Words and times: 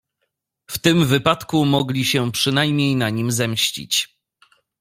"W 0.67 0.77
tym 0.79 1.05
wypadku 1.05 1.65
mogli 1.65 2.05
się 2.05 2.31
przynajmniej 2.31 2.95
na 2.95 3.09
nim 3.09 3.31
zemścić." 3.31 4.19